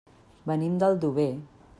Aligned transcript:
Venim 0.51 0.79
d'Aldover. 0.83 1.29